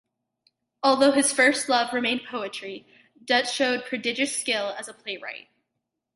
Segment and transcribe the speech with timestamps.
[0.81, 2.87] Although his first love remained poetry,
[3.23, 5.47] Dutt showed prodigious skill as a playwright.